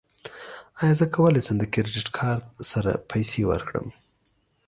ایا 0.81 0.93
زه 0.99 1.05
کولی 1.15 1.41
شم 1.45 1.55
د 1.59 1.63
کریډیټ 1.73 2.07
کارت 2.17 2.45
سره 2.71 2.91
پیسې 3.09 3.41
ورکړم؟ 3.47 3.87